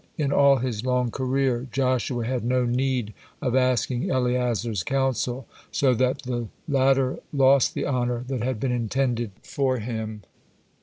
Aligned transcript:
In 0.17 0.31
all 0.33 0.55
his 0.55 0.83
long 0.83 1.11
career, 1.11 1.67
Joshua 1.71 2.25
had 2.25 2.43
no 2.43 2.65
need 2.65 3.13
of 3.39 3.55
asking 3.55 4.09
Eleazar's 4.09 4.81
counsel, 4.81 5.45
so 5.71 5.93
that 5.93 6.23
the 6.23 6.47
latter 6.67 7.19
lost 7.31 7.75
the 7.75 7.85
honor 7.85 8.23
that 8.27 8.41
had 8.41 8.59
been 8.59 8.71
intended 8.71 9.29
from 9.43 9.81
him. 9.81 10.21